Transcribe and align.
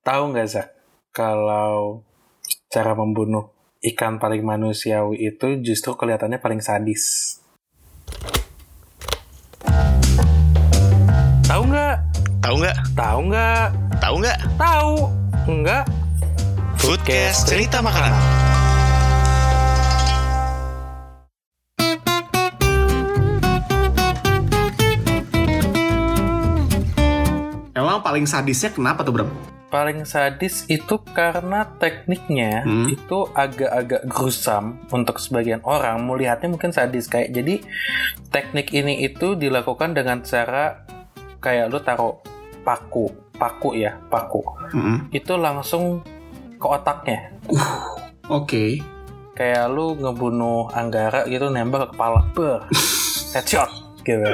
Tahu 0.00 0.32
nggak 0.32 0.48
Zak? 0.48 0.72
Kalau 1.12 2.00
cara 2.72 2.96
membunuh 2.96 3.52
ikan 3.84 4.16
paling 4.16 4.40
manusiawi 4.40 5.28
itu 5.28 5.60
justru 5.60 5.92
kelihatannya 5.92 6.40
paling 6.40 6.64
sadis. 6.64 7.36
Tahu 11.44 11.62
nggak? 11.68 11.96
Tahu 12.40 12.54
nggak? 12.64 12.76
Tahu 12.96 13.18
nggak? 13.28 13.66
Tahu 14.00 14.14
nggak? 14.24 14.38
Tahu 14.56 14.92
nggak? 15.60 15.84
Foodcast 16.80 17.52
cerita 17.52 17.84
makanan. 17.84 18.16
Emang 27.76 28.00
paling 28.00 28.24
sadisnya 28.24 28.72
kenapa 28.72 29.04
tuh, 29.04 29.12
Bram? 29.12 29.59
Paling 29.70 30.02
sadis 30.02 30.66
itu 30.66 30.98
karena 31.08 31.62
tekniknya 31.78 32.66
Hmm. 32.66 32.90
itu 32.90 33.30
agak-agak 33.30 34.02
gruesome 34.04 34.82
untuk 34.90 35.16
sebagian 35.16 35.62
orang 35.62 36.02
melihatnya 36.02 36.50
mungkin 36.50 36.70
sadis 36.70 37.06
kayak 37.06 37.30
jadi 37.30 37.62
teknik 38.28 38.70
ini 38.70 39.00
itu 39.00 39.32
dilakukan 39.32 39.94
dengan 39.94 40.20
cara 40.20 40.82
kayak 41.38 41.70
lu 41.70 41.78
taruh 41.78 42.18
paku 42.60 43.08
paku 43.32 43.72
ya 43.74 43.96
paku 44.06 44.42
Mm-mm. 44.70 45.08
itu 45.10 45.32
langsung 45.32 46.02
ke 46.52 46.66
otaknya 46.66 47.30
Oke. 48.26 48.82
kayak 49.32 49.70
lu 49.70 49.96
ngebunuh 49.96 50.68
Anggara 50.68 51.24
gitu 51.24 51.48
nembak 51.48 51.88
ke 51.88 51.96
kepala 51.96 52.20
ber 52.30 52.60
headshot 53.32 53.70
gitu 54.02 54.28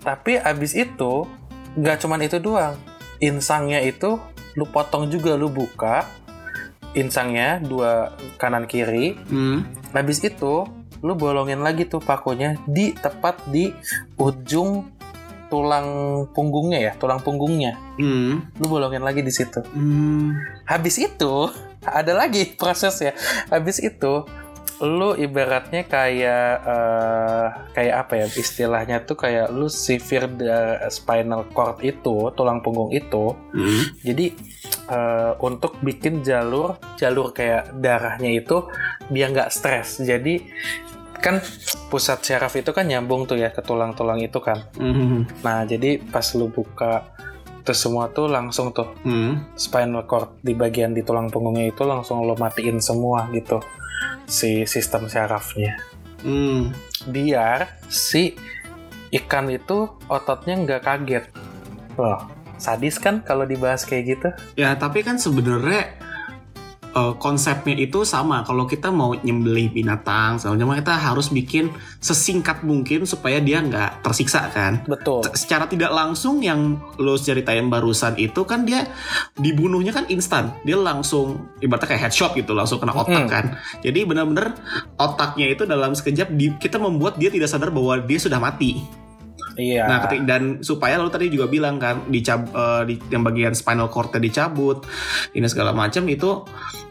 tapi 0.00 0.34
abis 0.36 0.74
itu 0.74 1.28
nggak 1.74 2.00
cuman 2.00 2.20
itu 2.20 2.36
doang 2.38 2.74
insangnya 3.20 3.78
itu 3.78 4.18
lu 4.54 4.64
potong 4.64 5.06
juga 5.06 5.34
lu 5.34 5.46
buka 5.46 6.06
insangnya 6.94 7.58
dua 7.58 8.14
kanan 8.36 8.64
kiri 8.64 9.18
Hmm. 9.26 9.66
habis 9.90 10.22
itu 10.22 10.62
lu 11.02 11.12
bolongin 11.12 11.60
lagi 11.60 11.84
tuh 11.84 12.00
pakunya 12.00 12.56
di 12.64 12.94
tepat 12.94 13.42
di 13.46 13.74
ujung 14.16 14.88
tulang 15.44 15.86
punggungnya 16.32 16.80
ya 16.80 16.92
tulang 16.94 17.18
punggungnya 17.18 17.76
Hmm. 17.98 18.46
lu 18.56 18.66
bolongin 18.66 19.02
lagi 19.02 19.20
di 19.20 19.30
situ 19.30 19.60
Hmm. 19.70 20.38
habis 20.64 20.96
itu 20.96 21.50
ada 21.84 22.14
lagi 22.14 22.54
proses 22.54 22.96
ya 22.98 23.12
habis 23.50 23.76
itu 23.78 24.24
lu 24.80 25.14
ibaratnya 25.14 25.84
kayak 25.84 26.50
eh, 26.60 27.46
kayak 27.72 27.96
apa 27.96 28.12
ya 28.16 28.26
istilahnya 28.26 28.96
tuh 29.00 29.14
kayak 29.14 29.46
lu 29.48 29.66
severe 29.66 30.26
the 30.26 30.56
spinal 30.88 31.46
cord 31.48 31.78
itu 31.80 32.32
tulang 32.32 32.58
punggung 32.58 32.90
itu 32.90 33.38
Hmm. 33.54 33.82
jadi 34.00 34.34
eh, 34.86 35.32
untuk 35.38 35.78
bikin 35.78 36.20
jalur 36.20 36.74
jalur 36.94 37.30
kayak 37.30 37.70
darahnya 37.76 38.34
itu 38.34 38.66
biar 39.06 39.30
nggak 39.30 39.50
stres 39.50 40.00
jadi 40.00 40.42
kan 41.16 41.38
pusat 41.86 42.20
syaraf 42.20 42.52
itu 42.52 42.68
kan 42.68 42.84
nyambung 42.84 43.24
tuh 43.24 43.38
ya 43.38 43.48
ke 43.48 43.62
tulang-tulang 43.62 44.18
itu 44.20 44.36
kan 44.38 44.66
Hmm. 44.74 45.24
nah 45.40 45.62
jadi 45.62 46.02
pas 46.02 46.26
lu 46.34 46.50
buka 46.50 47.06
terus 47.62 47.78
semua 47.78 48.10
tuh 48.10 48.26
langsung 48.26 48.74
tuh 48.74 48.90
Hmm. 49.00 49.54
spinal 49.54 50.02
cord 50.04 50.34
di 50.42 50.52
bagian 50.52 50.92
di 50.92 51.00
tulang 51.00 51.30
punggungnya 51.30 51.70
itu 51.70 51.80
langsung 51.80 52.20
lo 52.20 52.34
matiin 52.34 52.76
semua 52.76 53.30
gitu 53.30 53.62
si 54.26 54.64
sistem 54.64 55.06
syarafnya 55.06 55.76
Hmm. 56.24 56.72
biar 57.12 57.76
si 57.92 58.32
ikan 59.12 59.46
itu 59.52 59.92
ototnya 60.08 60.56
nggak 60.56 60.82
kaget. 60.82 61.24
Loh 62.00 62.32
sadis 62.56 62.96
kan 62.96 63.20
kalau 63.20 63.44
dibahas 63.44 63.84
kayak 63.84 64.04
gitu? 64.16 64.28
Ya, 64.56 64.72
tapi 64.78 65.04
kan 65.04 65.20
sebenarnya 65.20 65.92
eh, 66.94 67.14
konsepnya 67.18 67.74
itu 67.74 68.02
sama. 68.02 68.40
Kalau 68.42 68.64
kita 68.64 68.88
mau 68.88 69.12
nyembelih 69.12 69.70
binatang, 69.70 70.38
soalnya 70.38 70.64
kita 70.78 70.94
harus 70.94 71.28
bikin 71.28 71.68
sesingkat 71.98 72.62
mungkin 72.62 73.02
supaya 73.04 73.38
dia 73.38 73.58
nggak 73.58 74.00
tersiksa 74.00 74.46
kan. 74.48 74.86
betul 74.86 75.26
secara 75.34 75.66
tidak 75.66 75.90
langsung 75.90 76.38
yang 76.38 76.78
lo 76.96 77.16
ceritain 77.16 77.66
barusan 77.66 78.14
itu 78.16 78.44
kan 78.44 78.62
dia 78.62 78.86
dibunuhnya 79.34 79.90
kan 79.90 80.06
instan 80.06 80.54
dia 80.62 80.76
langsung 80.76 81.50
ibaratnya 81.58 81.88
kayak 81.90 82.02
headshot 82.06 82.32
gitu 82.34 82.52
langsung 82.52 82.78
kena 82.78 82.94
otak 82.94 83.26
Mm. 83.26 83.30
kan 83.30 83.44
jadi 83.80 84.04
benar-benar 84.04 84.54
otaknya 84.96 85.50
itu 85.50 85.64
dalam 85.64 85.92
sekejap 85.92 86.28
di- 86.30 86.54
kita 86.56 86.76
membuat 86.76 87.16
dia 87.16 87.28
tidak 87.28 87.48
sadar 87.48 87.70
bahwa 87.70 87.98
dia 87.98 88.18
sudah 88.18 88.38
mati 88.38 88.78
iya. 89.56 89.84
Nah 89.84 89.98
ketik- 90.02 90.24
dan 90.24 90.42
supaya 90.60 90.96
lo 90.96 91.08
tadi 91.08 91.28
juga 91.28 91.46
bilang 91.46 91.76
kan 91.76 92.06
dicab 92.06 92.48
eh, 92.48 92.82
di 92.84 92.94
yang 93.08 93.22
bagian 93.22 93.52
spinal 93.52 93.86
cordnya 93.86 94.18
dicabut 94.18 94.82
ini 95.30 95.44
segala 95.44 95.70
macam 95.70 96.04
itu 96.06 96.42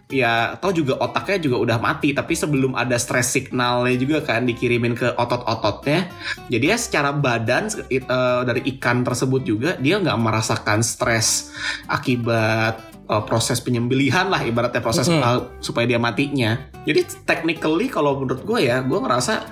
ya 0.07 0.53
atau 0.53 0.69
juga 0.69 0.93
otaknya 0.95 1.41
juga 1.41 1.57
udah 1.57 1.77
mati 1.79 2.13
tapi 2.13 2.33
sebelum 2.33 2.73
ada 2.73 2.93
stress 2.95 3.33
signalnya 3.33 3.97
juga 3.97 4.21
kan 4.21 4.45
dikirimin 4.45 4.93
ke 4.93 5.09
otot-ototnya. 5.11 6.05
Jadi 6.47 6.65
ya 6.65 6.77
secara 6.77 7.09
badan 7.11 7.67
eh, 7.87 8.01
dari 8.43 8.61
ikan 8.71 9.01
tersebut 9.01 9.41
juga 9.41 9.69
dia 9.75 9.97
nggak 9.97 10.19
merasakan 10.19 10.79
stres 10.79 11.49
akibat 11.87 12.77
eh, 13.03 13.23
proses 13.23 13.57
penyembelihan 13.57 14.27
lah 14.27 14.39
ibaratnya 14.41 14.79
proses 14.79 15.07
Mhm. 15.07 15.19
eh, 15.19 15.39
supaya 15.59 15.85
dia 15.85 15.97
matinya. 15.97 16.55
Jadi 16.83 17.25
technically 17.25 17.87
kalau 17.87 18.15
menurut 18.15 18.43
gue 18.43 18.59
ya 18.63 18.79
gue 18.79 18.95
ngerasa 18.95 19.43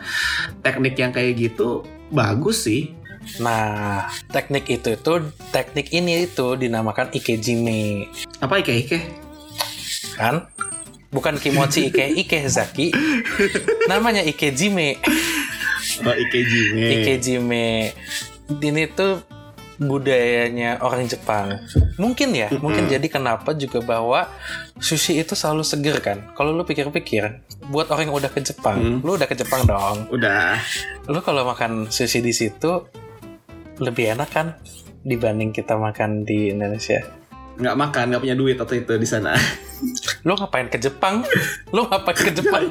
teknik 0.59 0.95
yang 0.95 1.09
kayak 1.09 1.35
gitu 1.37 1.81
bagus 2.11 2.67
sih 2.67 2.91
nah 3.37 4.05
teknik 4.27 4.65
itu 4.67 4.93
itu 4.93 5.13
teknik 5.49 5.89
ini 5.91 6.25
itu 6.25 6.55
dinamakan 6.55 7.09
ikejime. 7.11 8.09
Apa 8.39 8.59
ike 8.59 8.73
ike? 8.75 8.99
Kan? 10.15 10.47
Bukan 11.09 11.37
kimochi 11.37 11.89
ike 11.89 12.07
ike 12.21 12.47
zaki. 12.47 12.89
Namanya 13.85 14.21
ikejime. 14.21 14.97
Oh 16.01 16.15
ike 16.15 16.39
jime 16.41 16.87
Ikejime. 16.97 17.93
Ini 18.51 18.83
tuh 18.91 19.21
budayanya 19.77 20.77
orang 20.79 21.05
Jepang. 21.05 21.57
Mungkin 21.97 22.33
ya, 22.33 22.49
mungkin 22.57 22.85
jadi 22.85 23.05
kenapa 23.05 23.53
juga 23.53 23.81
bahwa 23.81 24.29
sushi 24.77 25.17
itu 25.17 25.33
selalu 25.33 25.61
seger 25.61 25.97
kan. 25.99 26.21
Kalau 26.33 26.53
lu 26.53 26.61
pikir-pikir, 26.61 27.41
buat 27.69 27.89
orang 27.89 28.09
yang 28.09 28.17
udah 28.17 28.29
ke 28.29 28.41
Jepang, 28.41 28.77
Hmm. 28.77 28.97
lu 29.01 29.17
udah 29.17 29.25
ke 29.25 29.33
Jepang 29.33 29.65
dong. 29.65 30.05
udah. 30.09 30.57
Lu 31.05 31.21
kalau 31.21 31.45
makan 31.45 31.89
sushi 31.89 32.21
di 32.21 32.29
situ 32.29 32.85
lebih 33.81 34.13
enak 34.13 34.29
kan 34.29 34.47
dibanding 35.01 35.49
kita 35.49 35.73
makan 35.75 36.21
di 36.23 36.53
Indonesia. 36.53 37.01
nggak 37.61 37.77
makan 37.77 38.05
nggak 38.13 38.21
punya 38.23 38.37
duit 38.37 38.57
atau 38.57 38.73
itu 38.73 38.95
di 38.95 39.05
sana 39.05 39.35
Lu 40.25 40.37
ngapain 40.37 40.69
ke 40.69 40.77
Jepang? 40.77 41.25
Lu 41.75 41.85
ngapain 41.89 42.17
ke 42.17 42.31
Jepang? 42.33 42.69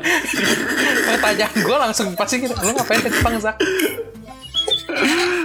Pertanyaan 1.10 1.54
gue 1.59 1.76
langsung 1.76 2.09
pasti 2.15 2.43
gitu. 2.43 2.54
Lu 2.54 2.72
ngapain 2.75 3.03
ke 3.03 3.10
Jepang, 3.10 3.34
Zak? 3.43 3.56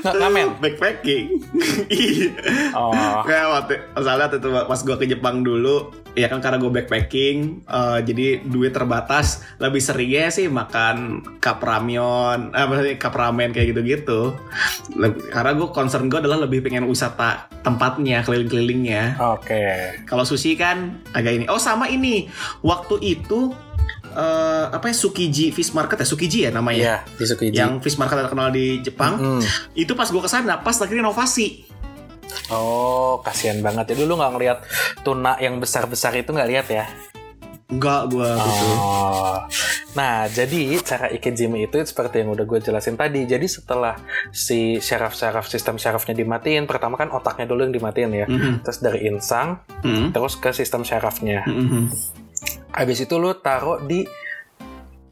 Nggak 0.06 0.16
ngamen? 0.22 0.48
backpacking. 0.62 1.26
Iya. 1.86 2.32
Oh, 2.72 3.22
Kayak 3.26 3.48
waktu 3.52 3.74
misalnya 3.98 4.26
waktu 4.30 4.38
itu 4.38 4.50
pas 4.54 4.80
gue 4.80 4.96
ke 4.96 5.06
Jepang 5.10 5.42
dulu 5.42 5.90
ya 6.16 6.32
kan 6.32 6.40
karena 6.40 6.56
gue 6.56 6.72
backpacking 6.72 7.68
eh, 7.68 8.00
jadi 8.02 8.40
duit 8.48 8.72
terbatas 8.72 9.44
lebih 9.60 9.84
seringnya 9.84 10.32
sih 10.32 10.48
makan 10.48 11.20
cup 11.44 11.60
ramyeon 11.60 12.56
eh, 12.56 12.62
apa 12.64 12.74
sih 12.86 12.96
cup 12.96 13.14
ramen 13.14 13.52
kayak 13.52 13.76
gitu-gitu. 13.76 14.32
Karena 15.30 15.52
gue 15.54 15.68
concern 15.70 16.08
gue 16.08 16.20
adalah 16.22 16.46
lebih 16.46 16.64
pengen 16.64 16.86
wisata 16.86 17.50
tempatnya 17.62 18.22
keliling-kelilingnya. 18.24 19.18
Oke. 19.36 19.66
kalau 20.06 20.24
sushi 20.24 20.56
kan 20.56 21.02
agak 21.12 21.42
ini. 21.42 21.46
Oh 21.50 21.60
sama 21.60 21.90
ini. 21.90 22.30
Waktu 22.62 23.02
itu 23.02 23.52
eh, 24.16 24.66
apa 24.72 24.86
ya 24.86 24.96
Tsukiji 24.96 25.52
Fish 25.52 25.70
Market 25.70 26.00
ya 26.00 26.06
Tsukiji 26.06 26.40
ya 26.42 26.52
namanya 26.52 26.80
Iya, 26.80 26.98
di 27.14 27.24
Tsukiji. 27.24 27.54
yang 27.54 27.78
fish 27.78 27.96
market 27.96 28.18
terkenal 28.18 28.50
di 28.50 28.80
Jepang 28.80 29.14
Mm. 29.16 29.42
itu 29.76 29.92
pas 29.92 30.08
gue 30.08 30.18
ke 30.18 30.28
sana 30.28 30.58
pas 30.58 30.74
lagi 30.74 30.94
renovasi 30.94 31.48
Oh, 32.48 33.22
kasihan 33.22 33.58
banget. 33.60 33.96
Jadi 33.96 34.02
lu 34.04 34.14
nggak 34.14 34.32
ngeliat 34.32 34.60
tuna 35.02 35.38
yang 35.38 35.58
besar-besar 35.58 36.14
itu 36.16 36.30
nggak 36.30 36.50
lihat 36.50 36.68
ya? 36.70 36.86
enggak 37.66 38.02
gue 38.08 38.30
gitu 38.30 38.66
Oh. 38.78 39.42
Nah, 39.96 40.28
jadi 40.28 40.78
cara 40.82 41.10
ikejime 41.10 41.64
itu 41.64 41.82
seperti 41.82 42.22
yang 42.22 42.30
udah 42.30 42.44
gue 42.44 42.60
jelasin 42.60 42.94
tadi. 42.94 43.26
Jadi 43.26 43.48
setelah 43.48 43.98
si 44.30 44.78
syaraf-syaraf 44.78 45.48
sistem 45.48 45.76
syarafnya 45.76 46.14
dimatiin, 46.14 46.66
pertama 46.66 46.94
kan 46.94 47.10
otaknya 47.10 47.48
dulu 47.48 47.64
yang 47.64 47.74
dimatiin 47.74 48.12
ya. 48.14 48.28
Mhm. 48.28 48.62
Terus 48.62 48.80
dari 48.80 49.08
insang, 49.08 49.66
Mhm. 49.82 50.12
terus 50.12 50.36
ke 50.36 50.52
sistem 50.52 50.84
syarafnya. 50.84 51.42
Mhm. 51.44 51.90
Habis 52.76 53.08
itu 53.08 53.16
lu 53.16 53.32
taruh 53.40 53.80
di 53.80 54.04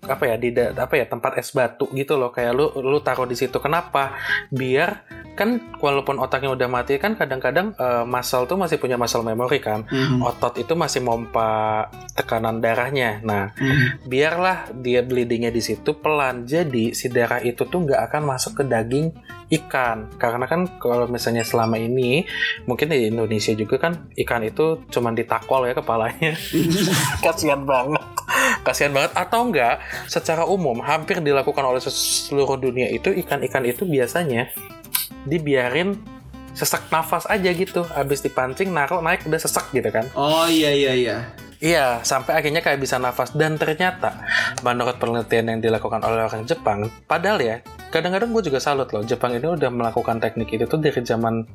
apa 0.03 0.27
ya 0.27 0.35
di 0.35 0.51
apa 0.51 0.99
ya 0.99 1.07
tempat 1.07 1.39
es 1.39 1.55
batu 1.55 1.87
gitu 1.95 2.19
loh. 2.19 2.29
Kayak 2.35 2.53
lu 2.53 2.65
lu 2.83 2.99
taruh 2.99 3.23
di 3.23 3.39
situ. 3.39 3.55
Kenapa? 3.63 4.19
Biar 4.51 5.07
kan 5.33 5.57
walaupun 5.81 6.21
otaknya 6.21 6.53
udah 6.53 6.69
mati 6.69 7.01
kan 7.01 7.17
kadang-kadang 7.17 7.73
eh, 7.73 8.05
muscle 8.05 8.45
tuh 8.45 8.57
masih 8.57 8.77
punya 8.77 8.95
muscle 8.95 9.25
memory 9.25 9.57
kan. 9.57 9.85
Mhm. 9.89 10.21
Otot 10.21 10.61
itu 10.61 10.73
masih 10.77 11.01
mompa 11.01 11.89
tekanan 12.13 12.61
darahnya. 12.61 13.19
Nah, 13.25 13.51
Mhm. 13.57 14.05
biarlah 14.05 14.69
dia 14.77 15.01
bleedingnya 15.01 15.49
di 15.49 15.59
situ 15.59 15.97
pelan. 15.97 16.45
Jadi 16.45 16.93
si 16.93 17.09
darah 17.09 17.41
itu 17.41 17.65
tuh 17.65 17.81
nggak 17.81 18.01
akan 18.09 18.21
masuk 18.29 18.61
ke 18.61 18.63
daging 18.63 19.09
ikan. 19.49 20.13
Karena 20.21 20.45
kan 20.45 20.69
kalau 20.77 21.09
misalnya 21.09 21.41
selama 21.41 21.81
ini 21.81 22.25
mungkin 22.65 22.93
di 22.93 23.09
Indonesia 23.09 23.53
juga 23.53 23.81
kan 23.81 24.09
ikan 24.13 24.41
itu 24.45 24.85
cuman 24.89 25.17
ditakol 25.17 25.65
ya 25.65 25.73
kepalanya. 25.73 26.37
Kasihan 27.25 27.65
banget. 27.65 28.01
Kasihan 28.63 28.93
banget 28.95 29.11
atau 29.17 29.49
enggak 29.49 29.81
secara 30.07 30.47
umum 30.47 30.79
hampir 30.79 31.19
dilakukan 31.19 31.65
oleh 31.65 31.81
seluruh 31.83 32.55
dunia 32.55 32.87
itu 32.89 33.11
ikan-ikan 33.11 33.65
itu 33.67 33.83
biasanya 33.83 34.47
dibiarin 35.25 35.97
sesak 36.53 36.87
nafas 36.93 37.25
aja 37.27 37.49
gitu. 37.49 37.83
Habis 37.83 38.21
dipancing 38.21 38.69
naruh 38.69 39.01
naik 39.01 39.25
udah 39.25 39.41
sesak 39.41 39.69
gitu 39.73 39.89
kan. 39.89 40.05
Oh 40.13 40.45
iya 40.45 40.71
iya 40.71 40.93
iya. 40.93 41.17
Iya, 41.63 42.03
sampai 42.03 42.35
akhirnya 42.35 42.59
kayak 42.59 42.83
bisa 42.83 42.99
nafas. 42.99 43.31
Dan 43.31 43.55
ternyata, 43.55 44.19
menurut 44.67 44.99
penelitian 44.99 45.47
yang 45.47 45.59
dilakukan 45.63 46.03
oleh 46.03 46.27
orang 46.27 46.43
Jepang, 46.43 46.91
padahal 47.07 47.39
ya, 47.39 47.55
kadang-kadang 47.87 48.35
gue 48.35 48.51
juga 48.51 48.59
salut 48.59 48.91
loh, 48.91 48.99
Jepang 49.07 49.31
ini 49.31 49.47
udah 49.47 49.71
melakukan 49.71 50.19
teknik 50.19 50.51
itu 50.51 50.67
tuh 50.67 50.83
dari 50.83 50.99
zaman 50.99 51.47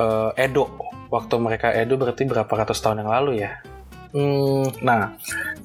eh, 0.00 0.44
Edo. 0.48 0.64
Waktu 1.12 1.36
mereka 1.36 1.76
Edo 1.76 2.00
berarti 2.00 2.24
berapa 2.24 2.48
ratus 2.48 2.80
tahun 2.80 3.04
yang 3.04 3.12
lalu 3.12 3.44
ya. 3.44 3.52
Hmm, 4.16 4.64
nah, 4.80 5.12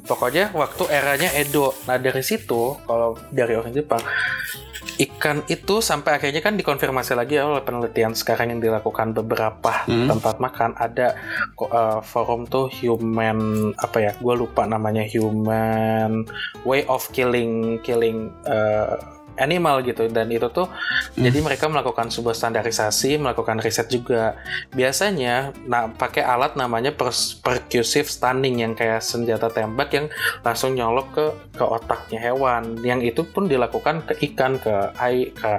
pokoknya 0.09 0.49
waktu 0.57 0.83
eranya 0.89 1.29
Edo. 1.37 1.77
Nah, 1.85 2.01
dari 2.01 2.25
situ, 2.25 2.73
kalau 2.83 3.13
dari 3.29 3.53
orang 3.53 3.69
Jepang, 3.69 4.01
ikan 4.99 5.47
itu 5.47 5.79
sampai 5.79 6.19
akhirnya 6.19 6.43
kan 6.43 6.59
dikonfirmasi 6.59 7.15
lagi 7.15 7.39
ya 7.39 7.47
oleh 7.47 7.63
penelitian 7.63 8.11
sekarang 8.11 8.51
yang 8.51 8.59
dilakukan 8.59 9.15
beberapa 9.15 9.87
Hmm. 9.87 10.11
tempat 10.11 10.43
makan 10.43 10.75
ada 10.75 11.15
eh, 11.55 11.99
forum 12.03 12.43
tuh 12.43 12.67
human 12.67 13.71
apa 13.79 13.97
ya 14.01 14.11
gue 14.19 14.35
lupa 14.35 14.67
namanya 14.67 15.07
human 15.07 16.27
way 16.67 16.83
of 16.91 17.07
killing 17.15 17.79
killing 17.79 18.27
eh, 18.43 18.91
animal 19.39 19.81
gitu 19.81 20.05
dan 20.07 20.27
itu 20.29 20.51
tuh 20.51 20.67
jadi 21.15 21.39
mereka 21.39 21.65
melakukan 21.65 22.11
sebuah 22.11 22.35
standarisasi 22.35 23.17
melakukan 23.17 23.57
riset 23.59 23.87
juga 23.87 24.35
biasanya 24.71 25.55
nah 25.65 25.87
pakai 25.87 26.21
alat 26.21 26.53
namanya 26.53 26.91
pers- 26.91 27.39
percussive 27.39 28.05
stunning 28.05 28.61
yang 28.61 28.75
kayak 28.75 28.99
senjata 28.99 29.49
tembak 29.49 29.89
yang 29.91 30.07
langsung 30.43 30.75
nyolok 30.75 31.07
ke 31.15 31.25
ke 31.55 31.65
otaknya 31.65 32.19
hewan 32.21 32.77
yang 32.83 32.99
itu 32.99 33.23
pun 33.23 33.47
dilakukan 33.47 34.03
ke 34.05 34.13
ikan 34.31 34.59
ke 34.59 34.73
ai 34.99 35.31
ke 35.31 35.51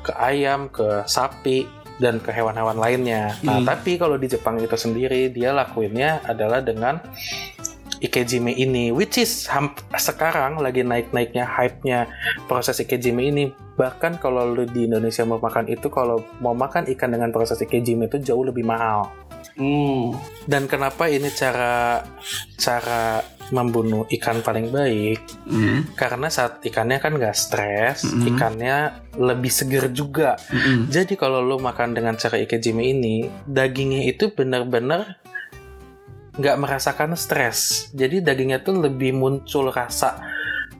ke 0.00 0.12
ayam 0.14 0.70
ke 0.70 1.02
sapi 1.04 1.66
dan 1.96 2.20
ke 2.20 2.28
hewan-hewan 2.28 2.76
lainnya. 2.76 3.32
Nah, 3.40 3.56
Hmm. 3.56 3.64
tapi 3.64 3.96
kalau 3.96 4.20
di 4.20 4.28
Jepang 4.28 4.60
itu 4.60 4.76
sendiri 4.76 5.32
dia 5.32 5.56
lakuinnya 5.56 6.20
adalah 6.28 6.60
dengan 6.60 7.00
ikejime 8.00 8.52
ini, 8.52 8.92
which 8.92 9.16
is 9.20 9.48
sekarang 9.96 10.60
lagi 10.60 10.84
naik-naiknya 10.84 11.44
hype-nya 11.48 12.10
proses 12.46 12.80
ikejime 12.80 13.22
ini. 13.22 13.44
Bahkan 13.76 14.20
kalau 14.20 14.48
lu 14.48 14.64
di 14.64 14.88
Indonesia 14.88 15.24
mau 15.28 15.36
makan 15.36 15.68
itu, 15.68 15.92
kalau 15.92 16.24
mau 16.40 16.56
makan 16.56 16.88
ikan 16.96 17.12
dengan 17.12 17.28
proses 17.32 17.60
ikejime 17.60 18.08
itu 18.08 18.20
jauh 18.20 18.44
lebih 18.44 18.64
mahal. 18.64 19.12
Hmm. 19.56 20.12
Dan 20.44 20.68
kenapa 20.68 21.08
ini 21.08 21.32
cara 21.32 22.04
cara 22.60 23.24
membunuh 23.52 24.04
ikan 24.10 24.44
paling 24.44 24.68
baik? 24.68 25.20
Hmm. 25.48 25.88
Karena 25.96 26.28
saat 26.28 26.60
ikannya 26.60 27.00
kan 27.00 27.16
nggak 27.16 27.36
stres, 27.36 28.04
Mm-mm. 28.04 28.36
ikannya 28.36 28.76
lebih 29.16 29.52
seger 29.52 29.88
juga. 29.92 30.36
Hmm. 30.52 30.88
Jadi 30.92 31.16
kalau 31.16 31.40
lu 31.40 31.56
makan 31.56 31.96
dengan 31.96 32.20
cara 32.20 32.36
ikejime 32.36 32.84
ini, 32.84 33.28
dagingnya 33.48 34.08
itu 34.08 34.28
benar-benar 34.34 35.24
nggak 36.36 36.56
merasakan 36.60 37.16
stres. 37.16 37.88
Jadi 37.96 38.20
dagingnya 38.20 38.60
tuh 38.60 38.80
lebih 38.84 39.16
muncul 39.16 39.72
rasa 39.72 40.20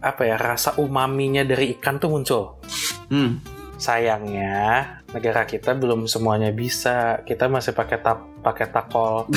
apa 0.00 0.29
ya 0.29 0.37
rasa 0.37 0.76
umaminya 0.76 1.43
dari 1.43 1.76
ikan 1.81 1.97
tuh 1.97 2.11
muncul. 2.12 2.61
Hmm. 3.08 3.41
Sayangnya 3.76 5.00
negara 5.12 5.44
kita 5.44 5.76
belum 5.76 6.08
semuanya 6.08 6.53
bisa. 6.53 7.20
Kita 7.25 7.49
masih 7.49 7.73
pakai 7.73 7.99
tap 8.00 8.25
pakai 8.41 8.69
takol 8.73 9.29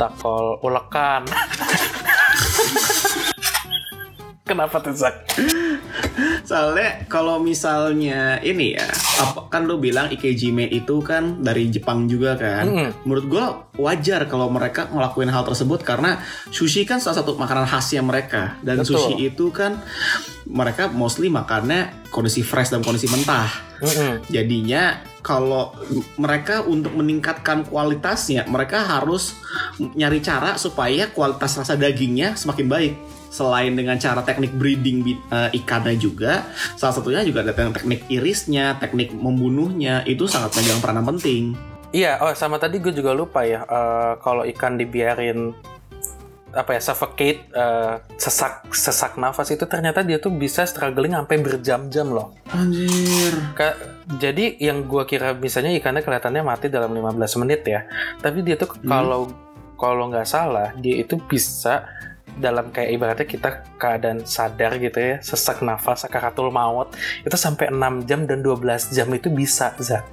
takol 0.00 0.58
ulekan. 0.62 1.26
Kenapa 4.46 4.78
tuh 4.78 4.94
Zak? 4.94 5.26
Soalnya 6.46 7.04
kalau 7.10 7.42
misalnya 7.42 8.38
ini 8.40 8.76
ya, 8.76 8.86
apa 9.22 9.50
kan 9.50 9.66
lu 9.66 9.80
bilang 9.80 10.12
Ikejime 10.12 10.68
itu 10.70 11.02
kan 11.02 11.40
dari 11.42 11.68
Jepang 11.68 12.06
juga 12.06 12.38
kan. 12.38 12.64
Mm-mm. 12.68 12.90
Menurut 13.04 13.24
gua 13.26 13.44
wajar 13.76 14.24
kalau 14.30 14.48
mereka 14.48 14.88
ngelakuin 14.88 15.28
hal 15.28 15.44
tersebut 15.44 15.84
karena 15.84 16.22
sushi 16.48 16.88
kan 16.88 17.02
salah 17.02 17.20
satu 17.20 17.36
makanan 17.36 17.68
khasnya 17.68 18.00
mereka 18.00 18.56
dan 18.64 18.80
Betul. 18.80 18.96
sushi 18.96 19.28
itu 19.28 19.52
kan 19.52 19.80
mereka 20.46 20.88
mostly 20.88 21.26
makannya 21.28 22.06
kondisi 22.14 22.40
fresh 22.40 22.70
dan 22.72 22.80
kondisi 22.80 23.10
mentah. 23.10 23.50
Mm-mm. 23.82 24.24
Jadinya 24.32 25.02
kalau 25.26 25.74
mereka 26.22 26.62
untuk 26.62 26.94
meningkatkan 26.94 27.66
kualitasnya, 27.66 28.46
mereka 28.46 28.86
harus 28.86 29.34
nyari 29.82 30.22
cara 30.22 30.54
supaya 30.54 31.10
kualitas 31.10 31.58
rasa 31.58 31.74
dagingnya 31.74 32.38
semakin 32.38 32.66
baik. 32.70 32.94
Selain 33.36 33.68
dengan 33.70 34.00
cara 34.00 34.24
teknik 34.24 34.56
breeding 34.56 35.04
eh, 35.28 35.52
ikannya 35.52 35.92
juga, 35.94 36.48
salah 36.72 36.96
satunya 36.96 37.20
juga 37.20 37.44
ada 37.44 37.52
teknik 37.52 38.08
irisnya, 38.08 38.80
teknik 38.80 39.12
membunuhnya 39.12 40.00
itu 40.04 40.24
sangat 40.24 40.56
megang 40.56 40.80
peranan 40.80 41.04
penting. 41.06 41.52
Iya, 41.92 42.16
oh 42.18 42.32
sama 42.32 42.56
tadi 42.56 42.80
gue 42.80 42.90
juga 42.90 43.12
lupa 43.12 43.44
ya. 43.44 43.60
eh, 43.62 44.12
kalau 44.18 44.40
ikan 44.46 44.74
dibiarin 44.74 45.52
apa 46.50 46.72
ya 46.72 46.80
suffocate, 46.80 47.52
eh, 47.52 47.94
sesak 48.16 48.72
sesak 48.72 49.20
nafas 49.20 49.52
itu 49.52 49.68
ternyata 49.68 50.00
dia 50.00 50.16
tuh 50.16 50.32
bisa 50.32 50.64
struggling 50.64 51.12
sampai 51.12 51.36
berjam-jam 51.36 52.08
loh. 52.08 52.32
Anjir. 52.48 53.36
Ka- 53.52 53.76
jadi 54.16 54.56
yang 54.56 54.88
gua 54.88 55.04
kira 55.04 55.36
misalnya 55.36 55.74
ikannya 55.74 56.00
kelihatannya 56.00 56.40
mati 56.40 56.66
dalam 56.66 56.88
15 56.90 57.12
menit 57.36 57.60
ya. 57.62 57.84
Tapi 58.16 58.40
dia 58.40 58.56
tuh 58.56 58.72
Hmm. 58.72 58.88
kalau 58.88 59.20
kalau 59.76 60.08
nggak 60.08 60.24
salah 60.24 60.72
dia 60.74 60.96
itu 60.96 61.20
bisa 61.20 61.84
dalam 62.36 62.68
kayak 62.70 62.90
ibaratnya 62.92 63.26
kita 63.26 63.50
keadaan 63.80 64.24
sadar 64.28 64.76
gitu 64.76 64.98
ya, 65.00 65.16
sesak 65.24 65.64
nafas, 65.64 66.04
sakaratul 66.04 66.52
maut 66.52 66.92
itu 67.24 67.36
sampai 67.36 67.72
6 67.72 68.08
jam 68.08 68.28
dan 68.28 68.44
12 68.44 68.92
jam 68.92 69.08
itu 69.12 69.32
bisa, 69.32 69.72
Zak. 69.80 70.04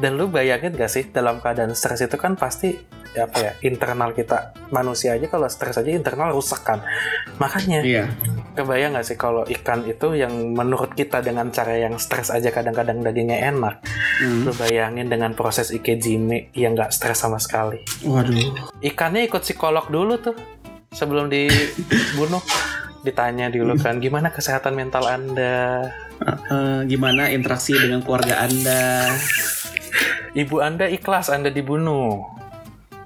Dan 0.00 0.16
lu 0.16 0.32
bayangin 0.32 0.72
gak 0.72 0.88
sih 0.88 1.04
dalam 1.12 1.44
keadaan 1.44 1.76
stres 1.76 2.00
itu 2.00 2.16
kan 2.16 2.32
pasti 2.32 2.72
ya 3.10 3.26
apa 3.26 3.38
ya 3.42 3.52
internal 3.66 4.14
kita 4.14 4.54
manusia 4.70 5.18
aja 5.18 5.26
kalau 5.26 5.50
stres 5.50 5.76
aja 5.76 5.90
internal 5.90 6.30
rusak 6.30 6.62
kan. 6.62 6.78
Makanya 7.42 7.82
Iya. 7.82 8.04
Kebayang 8.54 8.98
nggak 8.98 9.06
sih 9.06 9.18
kalau 9.18 9.46
ikan 9.46 9.86
itu 9.86 10.14
yang 10.18 10.30
menurut 10.54 10.94
kita 10.94 11.22
dengan 11.22 11.50
cara 11.54 11.78
yang 11.78 11.98
stres 11.98 12.30
aja 12.30 12.50
kadang-kadang 12.50 13.02
dagingnya 13.02 13.50
enak. 13.50 13.82
Hmm. 14.22 14.46
Lu 14.46 14.52
bayangin 14.54 15.10
dengan 15.10 15.34
proses 15.34 15.74
ikejime 15.74 16.54
yang 16.54 16.74
nggak 16.74 16.94
stres 16.94 17.22
sama 17.22 17.38
sekali. 17.38 17.82
Waduh. 18.06 18.74
Ikannya 18.82 19.26
ikut 19.26 19.42
psikolog 19.42 19.86
dulu 19.90 20.18
tuh 20.18 20.36
sebelum 20.90 21.30
dibunuh. 21.30 22.42
Ditanya 23.00 23.48
dulu 23.48 23.80
kan 23.80 23.96
gimana 23.96 24.28
kesehatan 24.28 24.76
mental 24.76 25.08
Anda? 25.08 25.88
Eh, 26.20 26.80
gimana 26.84 27.32
interaksi 27.32 27.72
dengan 27.72 28.04
keluarga 28.04 28.44
Anda? 28.44 29.08
Ibu 30.36 30.60
Anda 30.60 30.86
ikhlas 30.92 31.32
Anda 31.32 31.48
dibunuh. 31.48 32.28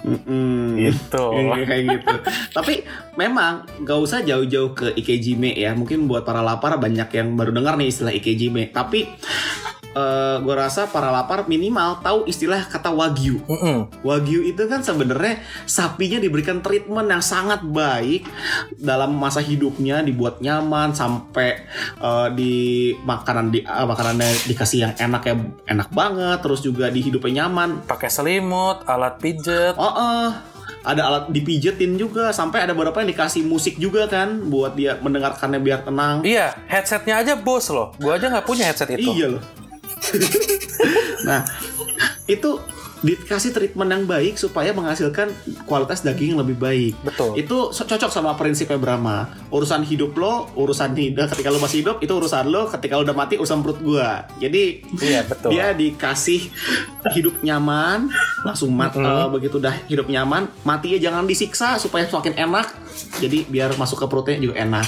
Mm-mm. 0.04 0.76
Gitu. 0.76 1.26
Iya, 1.40 1.64
kayak 1.64 1.84
gitu. 1.88 2.14
Tapi 2.52 2.74
memang 3.16 3.64
gak 3.86 3.98
usah 4.02 4.20
jauh-jauh 4.20 4.76
ke 4.76 4.86
Ikejime 4.98 5.56
ya. 5.56 5.72
Mungkin 5.72 6.04
buat 6.04 6.26
para 6.26 6.44
lapar 6.44 6.76
banyak 6.76 7.08
yang 7.14 7.38
baru 7.38 7.54
dengar 7.54 7.78
nih 7.80 7.88
istilah 7.88 8.12
Ikejime. 8.12 8.68
Tapi 8.74 9.08
eh 9.94 10.36
gue 10.42 10.54
rasa 10.54 10.90
para 10.90 11.14
lapar 11.14 11.46
minimal 11.46 12.02
tahu 12.02 12.26
istilah 12.26 12.66
kata 12.66 12.90
wagyu. 12.90 13.38
Mm-mm. 13.46 14.02
Wagyu 14.02 14.42
itu 14.42 14.66
kan 14.66 14.82
sebenarnya 14.82 15.40
sapinya 15.64 16.18
diberikan 16.18 16.58
treatment 16.60 17.06
yang 17.06 17.22
sangat 17.22 17.62
baik 17.62 18.26
dalam 18.74 19.14
masa 19.14 19.38
hidupnya, 19.38 20.02
dibuat 20.02 20.42
nyaman 20.42 20.90
sampai 20.92 21.64
eh, 22.02 22.28
di 22.34 22.54
makanan 23.06 23.54
di 23.54 23.62
eh, 23.62 23.86
makanannya 23.86 24.50
dikasih 24.50 24.78
yang 24.90 24.94
enak 24.98 25.22
ya 25.24 25.34
enak 25.70 25.88
banget, 25.94 26.38
terus 26.42 26.60
juga 26.60 26.90
di 26.90 27.00
hidupnya 27.00 27.46
nyaman. 27.46 27.86
Pakai 27.86 28.10
selimut, 28.10 28.82
alat 28.90 29.22
pijet. 29.22 29.78
Oh, 29.78 29.94
eh, 29.94 30.30
ada 30.84 31.02
alat 31.08 31.24
dipijetin 31.32 31.96
juga 31.96 32.28
sampai 32.30 32.68
ada 32.68 32.76
beberapa 32.76 33.00
yang 33.00 33.08
dikasih 33.16 33.40
musik 33.48 33.80
juga 33.80 34.04
kan 34.04 34.52
buat 34.52 34.76
dia 34.76 35.00
mendengarkannya 35.00 35.56
biar 35.62 35.80
tenang. 35.80 36.20
Iya, 36.20 36.52
headsetnya 36.68 37.24
aja 37.24 37.32
bos 37.40 37.72
loh. 37.72 37.96
Gua 37.96 38.20
aja 38.20 38.28
nggak 38.28 38.44
punya 38.44 38.68
headset 38.68 38.92
itu. 38.92 39.08
Iya 39.08 39.38
loh. 39.38 39.42
nah, 41.28 41.44
itu 42.28 42.60
dikasih 43.04 43.52
treatment 43.52 43.90
yang 43.92 44.04
baik 44.08 44.40
supaya 44.40 44.72
menghasilkan 44.72 45.28
kualitas 45.68 46.00
daging 46.00 46.34
yang 46.34 46.40
lebih 46.40 46.56
baik. 46.56 46.96
Betul. 47.04 47.36
Itu 47.36 47.68
cocok 47.68 48.08
sama 48.08 48.32
prinsipnya 48.32 48.80
Brahma. 48.80 49.28
Urusan 49.52 49.84
hidup 49.84 50.16
lo, 50.16 50.48
urusan 50.56 50.96
hidup 50.98 51.28
ketika 51.36 51.52
lo 51.52 51.60
masih 51.60 51.84
hidup 51.84 52.00
itu 52.00 52.08
urusan 52.16 52.48
lo, 52.48 52.72
ketika 52.72 52.96
lo 52.96 53.04
udah 53.04 53.12
mati 53.12 53.36
urusan 53.36 53.60
perut 53.60 53.78
gua. 53.84 54.24
Jadi 54.40 54.80
Iya, 55.04 55.20
betul. 55.28 55.52
dia 55.52 55.76
dikasih 55.76 56.48
hidup 57.12 57.44
nyaman, 57.44 58.08
langsung 58.40 58.72
mat 58.72 58.96
eh, 58.96 59.26
begitu 59.28 59.60
udah 59.60 59.76
hidup 59.84 60.08
nyaman, 60.08 60.48
matinya 60.64 60.96
jangan 60.96 61.28
disiksa 61.28 61.76
supaya 61.76 62.08
semakin 62.08 62.40
enak. 62.40 62.72
Jadi 63.20 63.44
biar 63.52 63.76
masuk 63.76 64.00
ke 64.00 64.06
perutnya 64.08 64.40
juga 64.40 64.64
enak. 64.64 64.86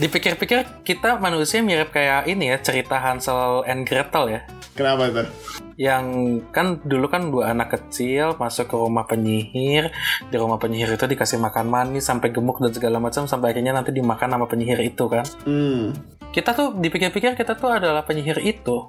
Dipikir-pikir 0.00 0.84
kita 0.88 1.20
manusia 1.20 1.60
mirip 1.60 1.92
kayak 1.92 2.24
ini 2.24 2.52
ya 2.52 2.56
cerita 2.58 2.96
Hansel 2.96 3.62
and 3.68 3.84
Gretel 3.84 4.24
ya. 4.32 4.40
Kenapa 4.72 5.04
itu? 5.12 5.22
Yang 5.76 6.06
kan 6.48 6.80
dulu 6.80 7.06
kan 7.12 7.28
dua 7.28 7.52
anak 7.52 7.76
kecil 7.76 8.40
masuk 8.40 8.72
ke 8.72 8.76
rumah 8.76 9.04
penyihir. 9.04 9.92
Di 10.32 10.36
rumah 10.40 10.56
penyihir 10.56 10.96
itu 10.96 11.04
dikasih 11.04 11.36
makan 11.36 11.68
manis 11.68 12.08
sampai 12.08 12.32
gemuk 12.32 12.56
dan 12.56 12.72
segala 12.72 12.96
macam 12.96 13.28
sampai 13.28 13.52
akhirnya 13.52 13.76
nanti 13.76 13.92
dimakan 13.92 14.32
sama 14.32 14.46
penyihir 14.48 14.80
itu 14.80 15.04
kan. 15.12 15.28
Hmm. 15.44 15.92
Kita 16.32 16.56
tuh 16.56 16.72
dipikir-pikir 16.72 17.36
kita 17.36 17.52
tuh 17.52 17.76
adalah 17.76 18.08
penyihir 18.08 18.40
itu. 18.40 18.88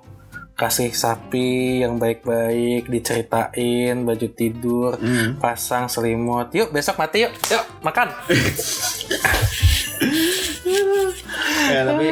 Kasih 0.53 0.93
sapi 0.93 1.81
yang 1.81 1.97
baik-baik, 1.97 2.85
diceritain, 2.87 4.05
baju 4.05 4.27
tidur, 4.31 4.95
Hmm. 5.01 5.35
pasang 5.41 5.91
selimut. 5.91 6.53
Yuk 6.55 6.71
besok 6.71 6.95
mati 6.95 7.27
yuk, 7.27 7.33
yuk 7.51 7.63
makan. 7.83 8.07
Ya 11.69 11.81
tapi 11.87 12.07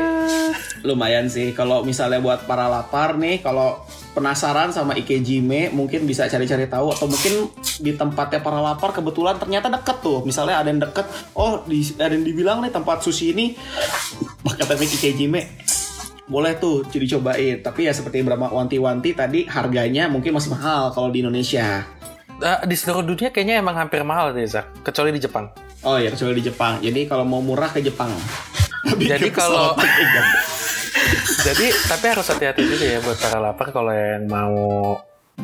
lumayan 0.86 1.28
sih. 1.28 1.54
Kalau 1.56 1.86
misalnya 1.86 2.20
buat 2.22 2.46
para 2.46 2.68
lapar 2.68 3.18
nih 3.18 3.42
kalau 3.42 3.82
penasaran 4.12 4.76
sama 4.76 4.98
Ikejime 4.98 5.72
mungkin 5.72 6.04
bisa 6.04 6.28
cari-cari 6.28 6.68
tahu. 6.68 6.94
Atau 6.94 7.08
mungkin 7.08 7.50
di 7.82 7.94
tempatnya 7.96 8.42
para 8.42 8.60
lapar 8.60 8.92
kebetulan 8.94 9.38
ternyata 9.42 9.70
deket 9.70 9.98
tuh. 10.02 10.22
Misalnya 10.26 10.62
ada 10.62 10.70
yang 10.70 10.82
deket 10.82 11.06
oh 11.38 11.62
di, 11.64 11.84
ada 11.98 12.14
yang 12.14 12.26
dibilang 12.26 12.60
nih 12.62 12.72
tempat 12.74 13.04
sushi 13.06 13.34
ini 13.34 13.54
teknik 14.72 14.92
Ikejime 14.96 15.42
boleh 16.32 16.56
tuh 16.56 16.88
jadi 16.88 17.20
cobain 17.20 17.60
tapi 17.60 17.92
ya 17.92 17.92
seperti 17.92 18.24
Brahma 18.24 18.48
wanti-wanti 18.56 19.12
tadi 19.12 19.44
harganya 19.52 20.08
mungkin 20.08 20.32
masih 20.32 20.56
mahal 20.56 20.96
kalau 20.96 21.12
di 21.12 21.20
Indonesia. 21.20 21.84
Eh, 22.42 22.60
di 22.66 22.74
seluruh 22.74 23.04
dunia 23.04 23.30
kayaknya 23.36 23.60
emang 23.60 23.76
hampir 23.76 24.02
mahal 24.08 24.32
deh 24.32 24.48
Zak, 24.48 24.82
kecuali 24.82 25.12
di 25.12 25.20
Jepang. 25.20 25.52
Oh 25.86 25.98
ya 25.98 26.10
kecuali 26.14 26.40
di 26.40 26.44
Jepang 26.50 26.82
jadi 26.82 27.00
kalau 27.10 27.26
mau 27.26 27.42
murah 27.42 27.70
ke 27.74 27.82
Jepang 27.82 28.14
Jadi 28.82 29.30
kalau-. 29.30 29.78
Jadi 31.48 31.74
tapi 31.90 32.06
harus 32.06 32.28
hati-hati 32.30 32.62
juga 32.66 32.86
ya 32.86 33.00
buat 33.02 33.18
para 33.18 33.38
lapar 33.42 33.74
kalau 33.74 33.90
yang 33.90 34.30
mau 34.30 34.54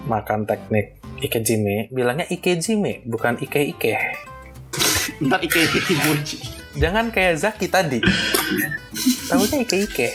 makan 0.05 0.45
teknik 0.45 1.01
ikejime, 1.17 1.89
bilangnya 1.89 2.29
ikejime 2.29 3.01
bukan 3.09 3.41
ike 3.41 3.61
ike. 3.73 3.93
ntar 5.17 5.41
Ike 5.41 5.81
Kimochi 5.89 6.37
Jangan 6.77 7.09
kayak 7.09 7.41
Zaki 7.41 7.65
tadi. 7.73 7.97
Tahunya 9.33 9.65
ike 9.65 9.77
ike. 9.89 10.09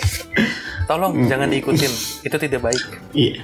Tolong 0.86 1.26
jangan 1.26 1.50
diikutin, 1.50 1.90
itu 2.22 2.36
tidak 2.38 2.60
baik. 2.62 2.84
Iya. 3.10 3.42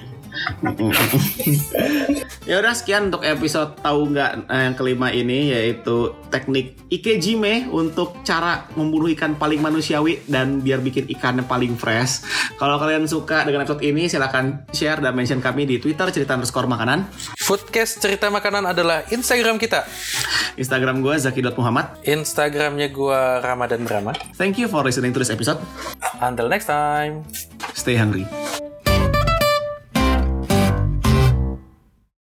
Ya 2.48 2.60
udah 2.60 2.74
sekian 2.74 3.12
untuk 3.12 3.22
episode 3.24 3.76
tahu 3.80 4.12
nggak 4.14 4.48
eh, 4.48 4.62
yang 4.68 4.74
kelima 4.74 5.08
ini 5.12 5.52
yaitu 5.52 6.14
teknik 6.32 6.78
ikejime 6.88 7.68
untuk 7.68 8.20
cara 8.24 8.68
membunuh 8.76 9.08
ikan 9.12 9.36
paling 9.36 9.60
manusiawi 9.60 10.24
dan 10.28 10.60
biar 10.64 10.80
bikin 10.80 11.08
ikannya 11.08 11.44
paling 11.44 11.76
fresh. 11.76 12.24
Kalau 12.56 12.80
kalian 12.80 13.06
suka 13.06 13.44
dengan 13.44 13.64
episode 13.64 13.84
ini 13.84 14.08
silahkan 14.08 14.64
share 14.74 15.00
dan 15.04 15.14
mention 15.14 15.38
kami 15.38 15.68
di 15.68 15.76
Twitter 15.78 16.08
cerita 16.10 16.34
underscore 16.34 16.66
makanan. 16.66 17.06
Foodcast 17.38 18.00
cerita 18.00 18.28
makanan 18.32 18.64
adalah 18.72 19.04
Instagram 19.08 19.60
kita. 19.60 19.84
Instagram 20.58 21.00
gue 21.00 21.14
zaki.muhammad. 21.16 22.02
Instagramnya 22.02 22.90
gua 22.90 23.38
Ramadan 23.38 23.86
Brahma. 23.86 24.12
Thank 24.34 24.58
you 24.58 24.66
for 24.66 24.82
listening 24.82 25.14
to 25.14 25.22
this 25.22 25.30
episode. 25.30 25.62
Until 26.18 26.50
next 26.50 26.66
time. 26.66 27.22
Stay 27.78 27.94
hungry. 27.94 28.26